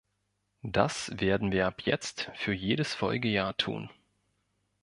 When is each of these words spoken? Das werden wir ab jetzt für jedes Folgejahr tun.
Das 0.63 1.11
werden 1.19 1.51
wir 1.51 1.67
ab 1.67 1.83
jetzt 1.83 2.31
für 2.33 2.53
jedes 2.53 2.95
Folgejahr 2.95 3.55
tun. 3.57 3.91